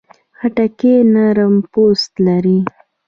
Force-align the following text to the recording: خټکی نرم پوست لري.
خټکی 0.37 0.95
نرم 1.13 1.55
پوست 1.71 2.11
لري. 2.25 2.59